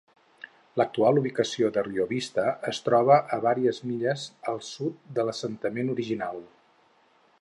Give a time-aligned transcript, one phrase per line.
[0.81, 6.43] L'actual ubicació de Rio Vista es troba a vàries milles al sud de l'assentament original.